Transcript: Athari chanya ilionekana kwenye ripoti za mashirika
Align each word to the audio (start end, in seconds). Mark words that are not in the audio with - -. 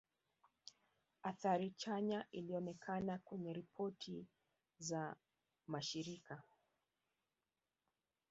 Athari 1.23 1.69
chanya 1.71 2.27
ilionekana 2.31 3.17
kwenye 3.17 3.53
ripoti 3.53 4.27
za 4.79 5.15
mashirika 5.67 6.43